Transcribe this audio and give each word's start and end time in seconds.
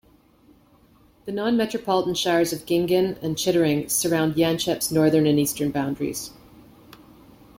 The 1.25 1.31
non-metropolitan 1.31 2.15
Shires 2.15 2.51
of 2.51 2.65
Gingin 2.65 3.19
and 3.21 3.37
Chittering 3.37 3.87
surround 3.87 4.33
Yanchep's 4.33 4.91
northern 4.91 5.27
and 5.27 5.37
eastern 5.37 5.69
boundaries. 5.69 6.31